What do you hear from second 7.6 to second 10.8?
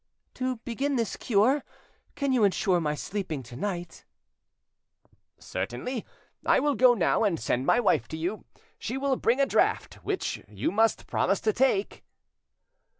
my wife to you. She will bring a draught, which you